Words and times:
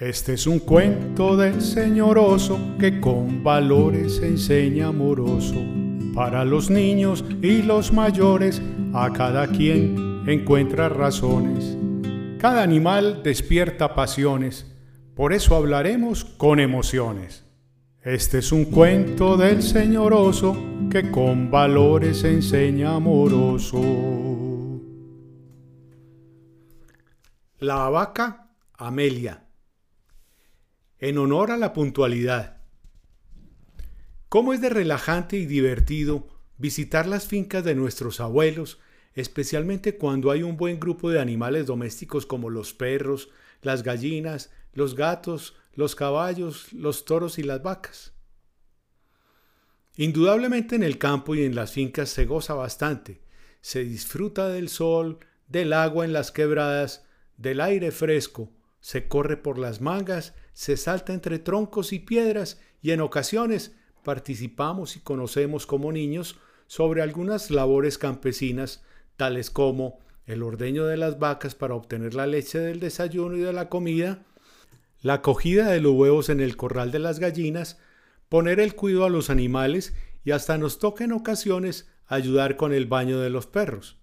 Este 0.00 0.32
es 0.32 0.48
un 0.48 0.58
cuento 0.58 1.36
del 1.36 1.62
señor 1.62 2.18
oso 2.18 2.58
que 2.80 3.00
con 3.00 3.44
valores 3.44 4.20
enseña 4.22 4.88
amoroso. 4.88 5.54
Para 6.12 6.44
los 6.44 6.68
niños 6.68 7.24
y 7.42 7.62
los 7.62 7.92
mayores, 7.92 8.60
a 8.92 9.12
cada 9.12 9.46
quien 9.46 10.24
encuentra 10.26 10.88
razones. 10.88 11.76
Cada 12.40 12.64
animal 12.64 13.22
despierta 13.22 13.94
pasiones, 13.94 14.66
por 15.14 15.32
eso 15.32 15.54
hablaremos 15.54 16.24
con 16.24 16.58
emociones. 16.58 17.44
Este 18.02 18.38
es 18.38 18.50
un 18.50 18.64
cuento 18.64 19.36
del 19.36 19.62
señor 19.62 20.12
oso 20.12 20.56
que 20.90 21.08
con 21.12 21.52
valores 21.52 22.24
enseña 22.24 22.96
amoroso. 22.96 23.80
La 27.60 27.88
vaca 27.90 28.50
Amelia 28.76 29.43
en 31.04 31.18
honor 31.18 31.50
a 31.50 31.58
la 31.58 31.74
puntualidad. 31.74 32.62
¿Cómo 34.30 34.54
es 34.54 34.62
de 34.62 34.70
relajante 34.70 35.36
y 35.36 35.44
divertido 35.44 36.26
visitar 36.56 37.06
las 37.06 37.26
fincas 37.26 37.62
de 37.62 37.74
nuestros 37.74 38.20
abuelos, 38.20 38.78
especialmente 39.12 39.98
cuando 39.98 40.30
hay 40.30 40.42
un 40.42 40.56
buen 40.56 40.80
grupo 40.80 41.10
de 41.10 41.20
animales 41.20 41.66
domésticos 41.66 42.24
como 42.24 42.48
los 42.48 42.72
perros, 42.72 43.28
las 43.60 43.82
gallinas, 43.82 44.50
los 44.72 44.94
gatos, 44.94 45.54
los 45.74 45.94
caballos, 45.94 46.72
los 46.72 47.04
toros 47.04 47.38
y 47.38 47.42
las 47.42 47.62
vacas? 47.62 48.14
Indudablemente 49.96 50.74
en 50.74 50.84
el 50.84 50.96
campo 50.96 51.34
y 51.34 51.44
en 51.44 51.54
las 51.54 51.72
fincas 51.72 52.08
se 52.08 52.24
goza 52.24 52.54
bastante, 52.54 53.20
se 53.60 53.84
disfruta 53.84 54.48
del 54.48 54.70
sol, 54.70 55.18
del 55.48 55.74
agua 55.74 56.06
en 56.06 56.14
las 56.14 56.32
quebradas, 56.32 57.04
del 57.36 57.60
aire 57.60 57.90
fresco, 57.90 58.50
se 58.80 59.06
corre 59.06 59.36
por 59.36 59.58
las 59.58 59.82
mangas, 59.82 60.32
se 60.54 60.76
salta 60.76 61.12
entre 61.12 61.38
troncos 61.38 61.92
y 61.92 61.98
piedras 61.98 62.60
y 62.80 62.92
en 62.92 63.00
ocasiones 63.00 63.74
participamos 64.04 64.96
y 64.96 65.00
conocemos 65.00 65.66
como 65.66 65.92
niños 65.92 66.38
sobre 66.66 67.02
algunas 67.02 67.50
labores 67.50 67.98
campesinas, 67.98 68.82
tales 69.16 69.50
como 69.50 69.98
el 70.26 70.42
ordeño 70.42 70.86
de 70.86 70.96
las 70.96 71.18
vacas 71.18 71.54
para 71.54 71.74
obtener 71.74 72.14
la 72.14 72.26
leche 72.26 72.58
del 72.58 72.80
desayuno 72.80 73.36
y 73.36 73.40
de 73.40 73.52
la 73.52 73.68
comida, 73.68 74.24
la 75.02 75.20
cogida 75.20 75.70
de 75.70 75.80
los 75.80 75.92
huevos 75.92 76.28
en 76.30 76.40
el 76.40 76.56
corral 76.56 76.90
de 76.90 77.00
las 77.00 77.18
gallinas, 77.18 77.78
poner 78.28 78.60
el 78.60 78.74
cuidado 78.74 79.04
a 79.04 79.10
los 79.10 79.28
animales 79.28 79.94
y 80.24 80.30
hasta 80.30 80.56
nos 80.56 80.78
toca 80.78 81.04
en 81.04 81.12
ocasiones 81.12 81.90
ayudar 82.06 82.56
con 82.56 82.72
el 82.72 82.86
baño 82.86 83.20
de 83.20 83.30
los 83.30 83.46
perros. 83.46 83.98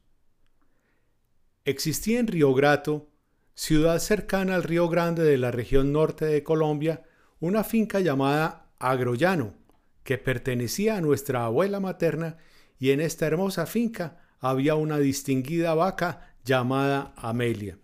Existía 1.66 2.20
en 2.20 2.28
Río 2.28 2.54
Grato 2.54 3.11
ciudad 3.54 4.00
cercana 4.00 4.56
al 4.56 4.64
Río 4.64 4.90
Grande 4.90 5.24
de 5.24 5.38
la 5.38 5.52
región 5.52 5.92
norte 5.92 6.26
de 6.26 6.44
Colombia, 6.44 7.04
una 7.40 7.64
finca 7.64 8.00
llamada 8.00 8.68
Agrollano, 8.80 9.56
que 10.04 10.18
pertenecía 10.18 10.98
a 10.98 11.02
nuestra 11.02 11.46
abuela 11.46 11.80
materna, 11.80 12.38
y 12.80 12.92
en 12.92 13.02
esta 13.02 13.28
hermosa 13.28 13.66
finca 13.66 14.18
había 14.40 14.76
una 14.76 14.98
distinguida 14.98 15.74
vaca 15.76 16.36
llamada 16.44 17.14
Amelia. 17.16 17.78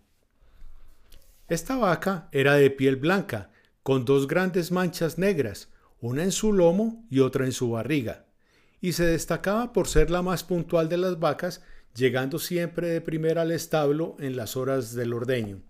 Esta 1.48 1.78
vaca 1.78 2.28
era 2.32 2.56
de 2.56 2.72
piel 2.72 2.96
blanca, 2.96 3.52
con 3.84 4.06
dos 4.06 4.28
grandes 4.28 4.72
manchas 4.72 5.18
negras, 5.18 5.70
una 6.02 6.24
en 6.24 6.32
su 6.32 6.52
lomo 6.52 7.06
y 7.10 7.20
otra 7.20 7.46
en 7.46 7.52
su 7.52 7.72
barriga, 7.72 8.26
y 8.82 8.94
se 8.94 9.06
destacaba 9.06 9.72
por 9.72 9.88
ser 9.88 10.10
la 10.12 10.22
más 10.22 10.44
puntual 10.44 10.90
de 10.90 10.98
las 10.98 11.20
vacas 11.20 11.62
llegando 11.98 12.38
siempre 12.38 12.90
de 12.90 13.02
primera 13.02 13.42
al 13.42 13.52
establo 13.52 14.16
en 14.20 14.38
las 14.38 14.56
horas 14.56 14.94
del 14.94 15.14
ordeño. 15.14 15.62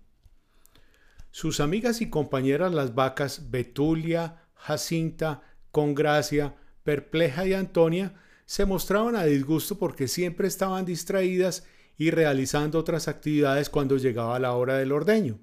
Sus 1.30 1.58
amigas 1.60 2.02
y 2.02 2.10
compañeras 2.10 2.74
las 2.74 2.94
vacas 2.94 3.50
Betulia, 3.50 4.42
Jacinta, 4.54 5.42
Congracia, 5.70 6.54
Perpleja 6.84 7.46
y 7.46 7.54
Antonia 7.54 8.14
se 8.44 8.66
mostraban 8.66 9.16
a 9.16 9.24
disgusto 9.24 9.78
porque 9.78 10.06
siempre 10.06 10.48
estaban 10.48 10.84
distraídas 10.84 11.66
y 11.96 12.10
realizando 12.10 12.78
otras 12.78 13.08
actividades 13.08 13.70
cuando 13.70 13.96
llegaba 13.96 14.38
la 14.38 14.52
hora 14.52 14.76
del 14.76 14.92
ordeño. 14.92 15.38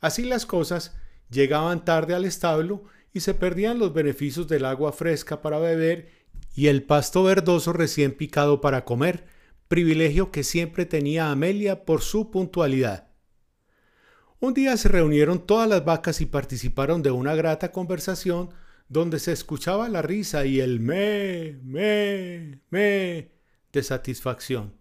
Así 0.00 0.24
las 0.24 0.46
cosas, 0.46 0.96
llegaban 1.28 1.84
tarde 1.84 2.14
al 2.14 2.24
establo 2.24 2.84
y 3.12 3.20
se 3.20 3.34
perdían 3.34 3.78
los 3.78 3.92
beneficios 3.92 4.46
del 4.46 4.64
agua 4.64 4.92
fresca 4.92 5.42
para 5.42 5.58
beber 5.58 6.10
y 6.54 6.68
el 6.68 6.84
pasto 6.84 7.24
verdoso 7.24 7.72
recién 7.72 8.12
picado 8.12 8.60
para 8.60 8.84
comer, 8.84 9.31
privilegio 9.72 10.30
que 10.30 10.44
siempre 10.44 10.84
tenía 10.84 11.30
Amelia 11.30 11.86
por 11.86 12.02
su 12.02 12.30
puntualidad. 12.30 13.08
Un 14.38 14.52
día 14.52 14.76
se 14.76 14.90
reunieron 14.90 15.46
todas 15.46 15.66
las 15.66 15.82
vacas 15.82 16.20
y 16.20 16.26
participaron 16.26 17.02
de 17.02 17.10
una 17.10 17.34
grata 17.34 17.72
conversación 17.72 18.50
donde 18.90 19.18
se 19.18 19.32
escuchaba 19.32 19.88
la 19.88 20.02
risa 20.02 20.44
y 20.44 20.60
el 20.60 20.78
me, 20.78 21.58
me, 21.62 22.60
me 22.68 23.32
de 23.72 23.82
satisfacción. 23.82 24.74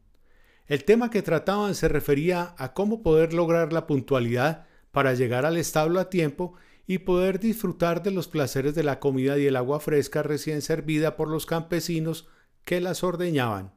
El 0.68 0.84
tema 0.84 1.10
que 1.10 1.22
trataban 1.22 1.74
se 1.74 1.88
refería 1.88 2.54
a 2.58 2.74
cómo 2.74 3.02
poder 3.02 3.34
lograr 3.34 3.72
la 3.72 3.88
puntualidad 3.88 4.66
para 4.92 5.14
llegar 5.14 5.46
al 5.46 5.56
establo 5.56 6.02
a 6.02 6.10
tiempo 6.10 6.56
y 6.86 6.98
poder 6.98 7.40
disfrutar 7.40 8.04
de 8.04 8.12
los 8.12 8.28
placeres 8.28 8.76
de 8.76 8.84
la 8.84 9.00
comida 9.00 9.38
y 9.38 9.46
el 9.46 9.56
agua 9.56 9.80
fresca 9.80 10.22
recién 10.22 10.62
servida 10.62 11.16
por 11.16 11.30
los 11.30 11.46
campesinos 11.46 12.28
que 12.66 12.82
las 12.82 13.06
ordeñaban. 13.06 13.72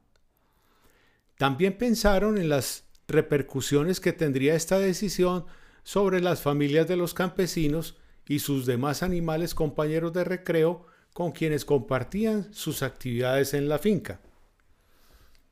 También 1.37 1.77
pensaron 1.77 2.37
en 2.37 2.49
las 2.49 2.85
repercusiones 3.07 3.99
que 3.99 4.13
tendría 4.13 4.55
esta 4.55 4.79
decisión 4.79 5.45
sobre 5.83 6.21
las 6.21 6.41
familias 6.41 6.87
de 6.87 6.95
los 6.95 7.13
campesinos 7.13 7.97
y 8.27 8.39
sus 8.39 8.65
demás 8.65 9.03
animales 9.03 9.53
compañeros 9.53 10.13
de 10.13 10.23
recreo 10.23 10.87
con 11.13 11.31
quienes 11.31 11.63
compartían 11.63 12.53
sus 12.53 12.81
actividades 12.83 13.53
en 13.53 13.69
la 13.69 13.79
finca. 13.79 14.19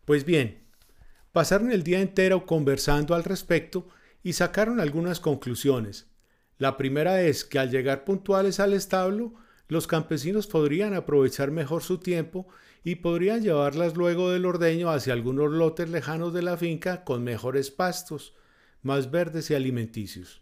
Pues 0.05 0.25
bien, 0.25 0.63
pasaron 1.31 1.71
el 1.71 1.83
día 1.83 2.01
entero 2.01 2.45
conversando 2.45 3.15
al 3.15 3.23
respecto 3.23 3.87
y 4.23 4.33
sacaron 4.33 4.79
algunas 4.79 5.19
conclusiones. 5.19 6.07
La 6.57 6.77
primera 6.77 7.21
es 7.21 7.45
que 7.45 7.59
al 7.59 7.69
llegar 7.69 8.03
puntuales 8.03 8.59
al 8.59 8.73
establo, 8.73 9.35
los 9.73 9.87
campesinos 9.87 10.47
podrían 10.47 10.93
aprovechar 10.93 11.51
mejor 11.51 11.83
su 11.83 11.97
tiempo 11.97 12.47
y 12.83 12.95
podrían 12.95 13.41
llevarlas 13.41 13.95
luego 13.97 14.31
del 14.31 14.45
ordeño 14.45 14.89
hacia 14.89 15.11
algunos 15.11 15.51
lotes 15.51 15.89
lejanos 15.89 16.33
de 16.33 16.41
la 16.41 16.55
finca 16.55 17.03
con 17.03 17.23
mejores 17.23 17.71
pastos, 17.71 18.33
más 18.81 19.11
verdes 19.11 19.51
y 19.51 19.55
alimenticios. 19.55 20.41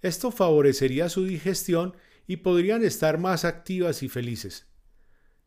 Esto 0.00 0.30
favorecería 0.30 1.08
su 1.08 1.24
digestión 1.24 1.96
y 2.26 2.38
podrían 2.38 2.84
estar 2.84 3.18
más 3.18 3.44
activas 3.44 4.02
y 4.02 4.08
felices. 4.08 4.66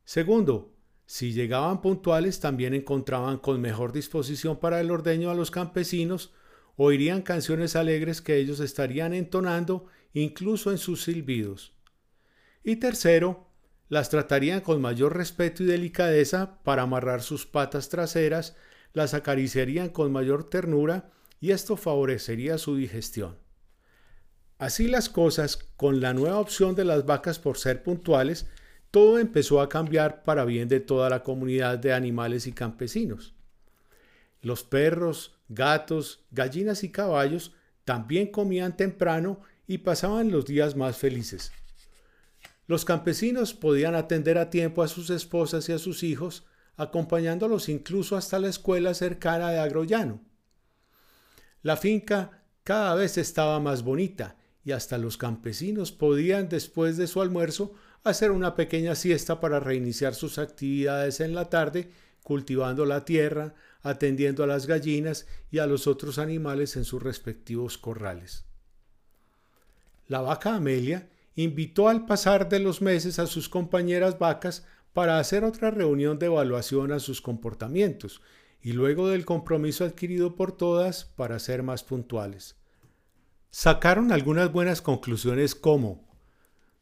Segundo, 0.03 0.75
si 1.05 1.33
llegaban 1.33 1.81
puntuales 1.81 2.39
también 2.39 2.73
encontraban 2.73 3.37
con 3.37 3.61
mejor 3.61 3.93
disposición 3.93 4.59
para 4.59 4.79
el 4.81 4.91
ordeño 4.91 5.29
a 5.29 5.35
los 5.35 5.51
campesinos, 5.51 6.33
oirían 6.75 7.21
canciones 7.21 7.75
alegres 7.75 8.21
que 8.21 8.37
ellos 8.37 8.59
estarían 8.59 9.13
entonando 9.13 9.85
incluso 10.13 10.71
en 10.71 10.77
sus 10.77 11.03
silbidos. 11.03 11.73
Y 12.63 12.77
tercero, 12.77 13.47
las 13.89 14.09
tratarían 14.09 14.61
con 14.61 14.81
mayor 14.81 15.17
respeto 15.17 15.63
y 15.63 15.65
delicadeza 15.65 16.59
para 16.63 16.83
amarrar 16.83 17.21
sus 17.21 17.45
patas 17.45 17.89
traseras, 17.89 18.55
las 18.93 19.13
acariciarían 19.13 19.89
con 19.89 20.11
mayor 20.11 20.49
ternura 20.49 21.11
y 21.39 21.51
esto 21.51 21.75
favorecería 21.75 22.57
su 22.57 22.75
digestión. 22.75 23.37
Así 24.59 24.87
las 24.87 25.09
cosas, 25.09 25.57
con 25.75 26.01
la 26.01 26.13
nueva 26.13 26.39
opción 26.39 26.75
de 26.75 26.85
las 26.85 27.05
vacas 27.05 27.39
por 27.39 27.57
ser 27.57 27.81
puntuales, 27.81 28.47
todo 28.91 29.17
empezó 29.17 29.59
a 29.59 29.69
cambiar 29.69 30.23
para 30.23 30.45
bien 30.45 30.67
de 30.67 30.79
toda 30.79 31.09
la 31.09 31.23
comunidad 31.23 31.79
de 31.79 31.93
animales 31.93 32.45
y 32.45 32.51
campesinos. 32.51 33.33
Los 34.41 34.63
perros, 34.63 35.35
gatos, 35.49 36.25
gallinas 36.29 36.83
y 36.83 36.91
caballos 36.91 37.55
también 37.85 38.27
comían 38.27 38.77
temprano 38.77 39.41
y 39.65 39.79
pasaban 39.79 40.31
los 40.31 40.45
días 40.45 40.75
más 40.75 40.97
felices. 40.97 41.51
Los 42.67 42.85
campesinos 42.85 43.53
podían 43.53 43.95
atender 43.95 44.37
a 44.37 44.49
tiempo 44.49 44.83
a 44.83 44.87
sus 44.87 45.09
esposas 45.09 45.67
y 45.69 45.73
a 45.73 45.79
sus 45.79 46.03
hijos, 46.03 46.45
acompañándolos 46.77 47.69
incluso 47.69 48.15
hasta 48.15 48.39
la 48.39 48.47
escuela 48.47 48.93
cercana 48.93 49.51
de 49.51 49.59
Agrollano. 49.59 50.21
La 51.61 51.77
finca 51.77 52.43
cada 52.63 52.95
vez 52.95 53.17
estaba 53.17 53.59
más 53.59 53.83
bonita 53.83 54.37
y 54.63 54.71
hasta 54.71 54.97
los 54.97 55.17
campesinos 55.17 55.91
podían 55.91 56.49
después 56.49 56.97
de 56.97 57.07
su 57.07 57.21
almuerzo 57.21 57.73
hacer 58.03 58.31
una 58.31 58.55
pequeña 58.55 58.95
siesta 58.95 59.39
para 59.39 59.59
reiniciar 59.59 60.15
sus 60.15 60.37
actividades 60.37 61.19
en 61.19 61.33
la 61.33 61.49
tarde, 61.49 61.91
cultivando 62.23 62.85
la 62.85 63.05
tierra, 63.05 63.55
atendiendo 63.81 64.43
a 64.43 64.47
las 64.47 64.67
gallinas 64.67 65.27
y 65.49 65.59
a 65.59 65.67
los 65.67 65.87
otros 65.87 66.19
animales 66.19 66.75
en 66.75 66.85
sus 66.85 67.01
respectivos 67.01 67.77
corrales. 67.77 68.45
La 70.07 70.21
vaca 70.21 70.55
Amelia 70.55 71.09
invitó 71.35 71.87
al 71.87 72.05
pasar 72.05 72.49
de 72.49 72.59
los 72.59 72.81
meses 72.81 73.19
a 73.19 73.27
sus 73.27 73.49
compañeras 73.49 74.19
vacas 74.19 74.65
para 74.93 75.19
hacer 75.19 75.43
otra 75.43 75.71
reunión 75.71 76.19
de 76.19 76.25
evaluación 76.27 76.91
a 76.91 76.99
sus 76.99 77.21
comportamientos 77.21 78.21
y 78.61 78.73
luego 78.73 79.07
del 79.07 79.25
compromiso 79.25 79.85
adquirido 79.85 80.35
por 80.35 80.51
todas 80.51 81.05
para 81.05 81.39
ser 81.39 81.63
más 81.63 81.83
puntuales. 81.83 82.55
Sacaron 83.49 84.11
algunas 84.11 84.51
buenas 84.51 84.81
conclusiones 84.81 85.55
como 85.55 86.11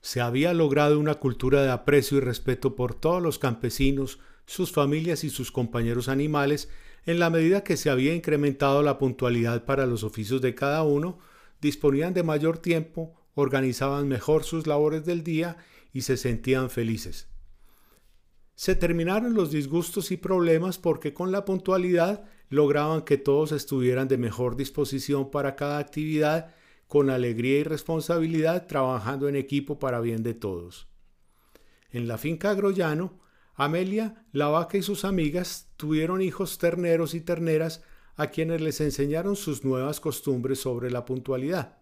se 0.01 0.22
había 0.22 0.54
logrado 0.54 1.00
una 1.00 1.16
cultura 1.16 1.62
de 1.62 1.72
aprecio 1.72 2.18
y 2.18 2.22
respeto 2.22 2.75
por 2.75 2.96
todos 2.96 3.22
los 3.22 3.38
campesinos, 3.38 4.19
sus 4.46 4.72
familias 4.72 5.24
y 5.24 5.30
sus 5.30 5.51
compañeros 5.51 6.07
animales, 6.07 6.69
en 7.06 7.19
la 7.19 7.30
medida 7.30 7.63
que 7.63 7.78
se 7.78 7.90
había 7.90 8.13
incrementado 8.13 8.81
la 8.81 8.98
puntualidad 8.98 9.66
para 9.66 9.86
los 9.86 10.04
oficios 10.04 10.42
de 10.42 10.56
cada 10.56 10.84
uno, 10.84 11.19
disponían 11.62 12.13
de 12.13 12.24
mayor 12.24 12.60
tiempo, 12.60 13.13
organizaban 13.35 14.07
mejor 14.07 14.43
sus 14.43 14.67
labores 14.67 15.05
del 15.05 15.23
día 15.23 15.57
y 15.93 16.01
se 16.01 16.17
sentían 16.17 16.69
felices. 16.69 17.27
Se 18.55 18.75
terminaron 18.75 19.35
los 19.35 19.51
disgustos 19.51 20.11
y 20.11 20.17
problemas 20.17 20.77
porque 20.77 21.13
con 21.13 21.31
la 21.31 21.45
puntualidad 21.45 22.25
lograban 22.49 23.03
que 23.03 23.17
todos 23.17 23.51
estuvieran 23.51 24.07
de 24.07 24.17
mejor 24.17 24.55
disposición 24.55 25.31
para 25.31 25.55
cada 25.55 25.77
actividad 25.77 26.53
con 26.87 27.09
alegría 27.09 27.59
y 27.59 27.63
responsabilidad 27.63 28.67
trabajando 28.67 29.29
en 29.29 29.35
equipo 29.35 29.79
para 29.79 30.01
bien 30.01 30.23
de 30.23 30.33
todos. 30.33 30.87
En 31.91 32.07
la 32.07 32.17
finca 32.17 32.51
Agrollano, 32.51 33.19
Amelia, 33.55 34.25
la 34.31 34.47
vaca 34.47 34.77
y 34.77 34.81
sus 34.81 35.05
amigas 35.05 35.71
tuvieron 35.77 36.21
hijos 36.21 36.57
terneros 36.57 37.13
y 37.13 37.21
terneras 37.21 37.83
a 38.15 38.27
quienes 38.27 38.61
les 38.61 38.81
enseñaron 38.81 39.35
sus 39.35 39.63
nuevas 39.63 39.99
costumbres 39.99 40.59
sobre 40.59 40.91
la 40.91 41.05
puntualidad. 41.05 41.78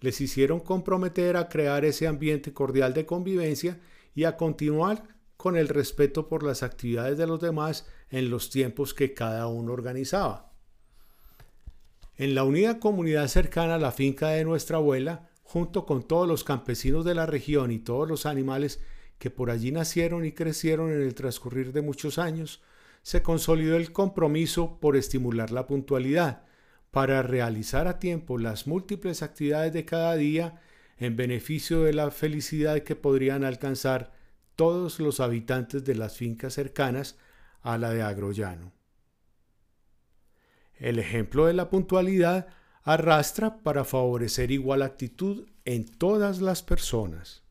Les 0.00 0.20
hicieron 0.20 0.60
comprometer 0.60 1.36
a 1.36 1.48
crear 1.48 1.84
ese 1.84 2.06
ambiente 2.06 2.52
cordial 2.52 2.94
de 2.94 3.06
convivencia 3.06 3.80
y 4.14 4.24
a 4.24 4.36
continuar 4.36 5.02
con 5.36 5.56
el 5.56 5.68
respeto 5.68 6.28
por 6.28 6.42
las 6.42 6.62
actividades 6.62 7.16
de 7.16 7.26
los 7.26 7.40
demás 7.40 7.86
en 8.10 8.30
los 8.30 8.50
tiempos 8.50 8.94
que 8.94 9.14
cada 9.14 9.46
uno 9.46 9.72
organizaba. 9.72 10.52
En 12.16 12.34
la 12.34 12.42
unida 12.42 12.80
comunidad 12.80 13.28
cercana 13.28 13.76
a 13.76 13.78
la 13.78 13.92
finca 13.92 14.30
de 14.30 14.44
nuestra 14.44 14.78
abuela, 14.78 15.30
junto 15.44 15.86
con 15.86 16.02
todos 16.02 16.26
los 16.26 16.42
campesinos 16.42 17.04
de 17.04 17.14
la 17.14 17.26
región 17.26 17.70
y 17.70 17.78
todos 17.78 18.08
los 18.08 18.26
animales 18.26 18.80
que 19.18 19.30
por 19.30 19.50
allí 19.50 19.70
nacieron 19.70 20.24
y 20.24 20.32
crecieron 20.32 20.90
en 20.90 21.00
el 21.00 21.14
transcurrir 21.14 21.72
de 21.72 21.82
muchos 21.82 22.18
años, 22.18 22.60
se 23.02 23.22
consolidó 23.22 23.76
el 23.76 23.92
compromiso 23.92 24.78
por 24.80 24.96
estimular 24.96 25.52
la 25.52 25.66
puntualidad, 25.66 26.42
para 26.90 27.22
realizar 27.22 27.86
a 27.86 27.98
tiempo 27.98 28.38
las 28.38 28.66
múltiples 28.66 29.22
actividades 29.22 29.72
de 29.72 29.84
cada 29.84 30.16
día 30.16 30.60
en 30.98 31.16
beneficio 31.16 31.84
de 31.84 31.92
la 31.92 32.10
felicidad 32.10 32.80
que 32.80 32.96
podrían 32.96 33.44
alcanzar 33.44 34.12
todos 34.56 34.98
los 34.98 35.20
habitantes 35.20 35.84
de 35.84 35.94
las 35.94 36.16
fincas 36.16 36.54
cercanas 36.54 37.16
a 37.62 37.78
la 37.78 37.90
de 37.90 38.02
Agrollano. 38.02 38.72
El 40.74 40.98
ejemplo 40.98 41.46
de 41.46 41.54
la 41.54 41.70
puntualidad 41.70 42.48
arrastra 42.82 43.58
para 43.58 43.84
favorecer 43.84 44.50
igual 44.50 44.82
actitud 44.82 45.46
en 45.64 45.86
todas 45.86 46.40
las 46.40 46.62
personas. 46.62 47.42